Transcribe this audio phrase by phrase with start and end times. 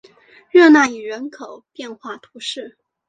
[0.49, 2.75] 热讷伊人口变化图示